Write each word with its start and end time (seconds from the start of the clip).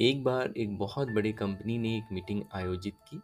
एक 0.00 0.24
बार 0.24 0.52
एक 0.56 0.78
बहुत 0.78 1.08
बड़ी 1.08 1.32
कंपनी 1.32 1.78
ने 1.78 1.96
एक 1.96 2.04
मीटिंग 2.12 2.42
आयोजित 2.52 2.94
की। 2.94 3.20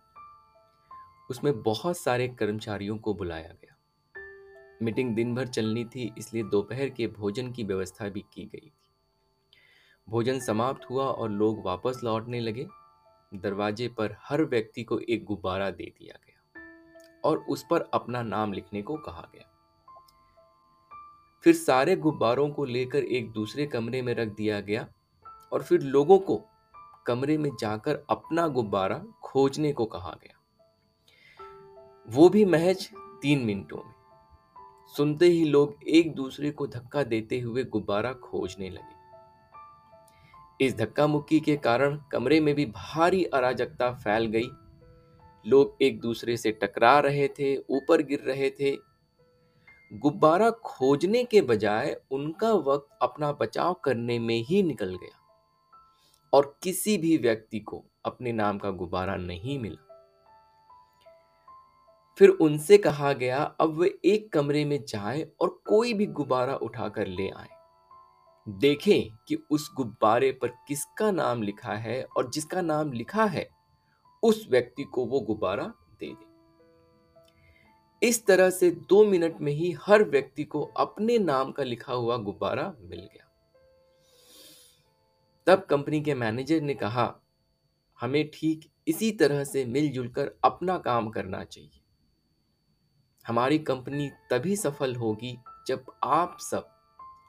उसमें 1.31 1.63
बहुत 1.63 1.99
सारे 1.99 2.29
कर्मचारियों 2.29 2.99
को 2.99 3.15
बुलाया 3.15 3.49
गया। 3.49 3.77
मीटिंग 4.83 5.15
दिन 5.15 5.35
भर 5.35 5.47
चलनी 5.47 5.85
थी, 5.85 6.15
इसलिए 6.19 6.43
दोपहर 6.43 6.89
के 6.89 7.07
भोजन 7.07 7.53
की 7.53 7.65
व्यवस्था 7.65 8.09
भी 8.09 8.21
की 8.21 8.45
गई 8.45 8.69
थी। 8.69 8.89
भोजन 10.09 10.41
समाप्त 10.41 10.91
हुआ 10.91 11.05
और 11.05 11.31
लोग 11.31 11.65
वापस 11.65 12.01
लौटने 12.05 12.41
लगे। 12.41 12.67
दरवाजे 13.35 13.89
पर 13.89 14.17
हर 14.19 14.45
व्यक्ति 14.45 14.83
को 14.83 14.99
एक 14.99 15.25
गुब्बारा 15.25 15.71
दे 15.71 15.93
दिया 15.99 16.19
गया 16.27 16.61
और 17.25 17.39
उस 17.39 17.67
पर 17.71 17.81
अपना 17.81 18.23
नाम 18.23 18.53
लिखने 18.53 18.83
को 18.83 18.97
कहा 18.97 19.31
गया। 19.35 19.51
फिर 21.43 21.55
सारे 21.55 21.97
गुब्बारों 21.97 22.51
को 22.51 22.65
लेकर 22.65 22.99
एक 22.99 23.33
दूसरे 23.33 23.67
कमरे 23.67 24.03
में 24.03 24.15
रख 24.15 24.29
दिया 24.29 24.61
गया 24.61 24.89
और 25.53 25.63
फिर 25.63 25.81
लोगों 25.81 26.19
को 26.19 26.47
कमरे 27.11 27.39
में 27.39 27.51
जाकर 27.61 27.99
अपना 28.11 28.49
गुब्बारा 28.49 29.05
खोजने 29.23 29.73
को 29.73 29.85
कहा 29.85 30.11
गया। 30.11 30.37
वो 32.09 32.29
भी 32.29 32.45
महज 32.45 32.91
तीन 33.23 33.39
मिनटों 33.45 33.77
में। 33.77 33.95
सुनते 34.97 35.27
ही 35.27 35.45
लोग 35.45 35.77
एक 35.89 36.15
दूसरे 36.15 36.51
को 36.51 36.67
धक्का 36.67 37.03
देते 37.03 37.41
हुए 37.41 37.65
गुब्बारा 37.65 38.13
खोजने 38.13 38.71
लगे। 38.71 39.01
इस 40.65 40.77
धक्का 40.77 41.07
मुक्की 41.07 41.41
के 41.41 41.57
कारण 41.57 42.01
कमरे 42.13 42.41
में 42.41 42.55
भी 42.55 42.67
भारी 42.67 43.25
अराजकता 43.25 43.93
फैल 43.93 44.27
गई। 44.27 44.51
लोग 45.47 45.77
एक 45.83 46.01
दूसरे 46.01 46.37
से 46.37 46.53
टकरा 46.53 47.01
रहे 47.01 47.29
थे, 47.29 47.57
ऊपर 47.57 48.03
गिर 48.03 48.21
रहे 48.21 48.51
थे। 48.51 48.77
गुब्बारा 49.93 50.51
खोजने 50.51 51.25
के 51.25 51.43
बजाय 51.43 52.01
उनका 52.11 52.53
वक्त 52.53 52.99
अपना 53.03 53.33
बचाव 53.33 53.75
करने 53.75 54.19
में 54.19 54.43
ही 54.43 54.63
निकल 54.63 54.95
गया। 54.95 55.20
और 56.33 56.59
किसी 56.63 56.99
भी 56.99 57.17
व्यक्ति 57.17 57.61
को 57.61 57.85
अपने 58.05 58.33
नाम 58.33 58.59
का 58.59 58.71
गुब्बारा 58.71 59.17
नहीं 59.17 59.59
मिला। 59.59 59.87
फिर 62.19 62.29
उनसे 62.29 62.79
कहा 62.79 63.13
गया, 63.13 63.39
अब 63.39 63.79
वे 63.79 63.99
एक 64.05 64.33
कमरे 64.33 64.65
में 64.65 64.85
जाएँ 64.85 65.27
और 65.41 65.63
कोई 65.67 65.95
भी 65.95 66.07
गुब्बारा 66.07 66.55
उठाकर 66.55 67.07
ले 67.07 67.29
आए। 67.29 67.49
देखें 68.49 69.17
कि 69.29 69.35
उस 69.51 69.71
गुब्बारे 69.77 70.33
पर 70.33 70.49
किसका 70.49 71.11
नाम 71.11 71.43
लिखा 71.43 71.75
है 71.75 72.07
और 72.17 72.31
जिसका 72.31 72.61
नाम 72.61 72.93
लिखा 72.93 73.25
है, 73.25 73.51
उस 74.23 74.49
व्यक्ति 74.51 74.83
को 74.83 75.05
वो 75.05 75.21
गुब्बारा 75.21 75.75
दे 76.01 76.15
दे। 76.15 76.31
इस 78.09 78.27
तरह 78.27 78.51
से 78.51 78.71
दो 78.71 79.05
मिनट 79.05 79.41
में 79.41 79.53
ही 79.53 79.73
हर 79.73 80.05
व्यक्ति 80.05 80.45
को 80.45 80.63
अपने 80.63 81.19
नाम 81.19 81.53
का 81.53 81.63
लिखा 81.63 81.93
हुआ 81.93 82.17
गुब्बारा 82.17 82.75
मिल 82.81 83.01
गया। 83.01 83.30
तब 85.51 85.67
कंपनी 85.71 86.01
के 86.01 86.15
मैनेजर 86.15 86.61
ने 86.61 86.75
कहा, 86.75 87.21
हमें 88.01 88.31
ठीक 88.31 88.71
इसी 88.89 89.13
तरह 89.13 89.45
से 89.45 89.65
मिलजुल 89.65 90.09
कर 90.09 90.31
अपना 90.45 90.79
काम 90.79 91.11
करना 91.11 91.45
चाहिए। 91.45 91.81
हमारी 93.27 93.59
कंपनी 93.59 94.11
तभी 94.31 94.57
सफल 94.57 94.97
होगी 94.97 95.39
जब 95.67 95.85
आप 96.05 96.37
सब 96.41 96.69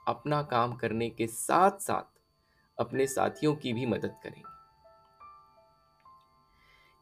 अपना 0.08 0.42
काम 0.44 0.75
करने 0.75 1.09
के 1.09 1.27
साथ 1.27 1.72
साथ 1.72 2.03
अपने 2.80 3.08
साथियों 3.08 3.55
की 3.55 3.73
भी 3.73 3.86
मदद 3.86 4.16
करेंगे। 4.23 4.49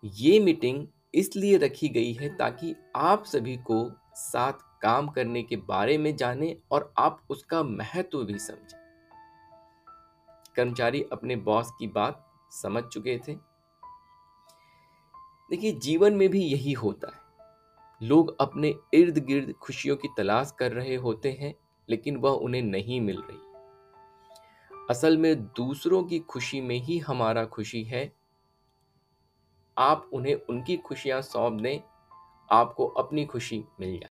ये 0.04 0.40
मीटिंग 0.40 0.88
इसलिए 1.14 1.58
रखी 1.58 1.90
गई 1.90 2.14
है 2.14 2.38
ताकि 2.38 2.76
आप 2.96 3.24
सभी 3.24 3.58
को 3.58 3.92
साथ 4.16 4.54
काम 4.82 5.08
करने 5.08 5.44
के 5.44 5.56
बारे 5.56 5.98
में 5.98 6.16
जाने 6.16 6.58
और 6.72 6.94
आप 6.98 7.22
उसका 7.30 7.64
महत्व 7.64 8.24
भी 8.24 8.40
समझें। 8.40 8.89
कर्मचारी 10.60 11.04
अपने 11.04 11.36
बॉस 11.36 11.72
की 11.80 11.88
बात 11.88 12.32
समझ 12.52 12.84
चुके 12.84 13.18
थे। 13.28 13.36
देखिए, 15.50 15.72
जीवन 15.72 16.14
में 16.14 16.30
भी 16.30 16.44
यही 16.44 16.74
होता 16.74 17.08
है। 17.08 17.20
लोग 18.08 18.36
अपने 18.40 18.76
इर्द 18.94 19.18
गिर्द 19.18 19.54
खुशियों 19.54 19.96
की 19.96 20.08
तलाश 20.18 20.54
कर 20.60 20.72
रहे 20.72 20.96
होते 20.96 21.32
हैं, 21.32 21.56
लेकिन 21.90 22.18
वह 22.18 22.32
उन्हें 22.32 22.62
नहीं 22.62 23.02
मिल 23.02 23.22
रही। 23.22 23.40
असल 24.90 25.18
में 25.18 25.46
दूसरों 25.46 26.04
की 26.04 26.20
खुशी 26.20 26.62
में 26.62 26.76
ही 26.76 26.98
हमारा 26.98 27.46
खुशी 27.46 27.84
है। 27.84 28.14
आप 29.78 30.10
उन्हें 30.14 30.36
उनकी 30.50 30.78
खुशियाँ 30.78 31.22
सौंप 31.22 31.54
दें, 31.54 31.80
आपको 32.52 32.88
अपनी 32.88 33.26
खुशी 33.26 33.66
मिल 33.80 34.00
जाए। 34.00 34.08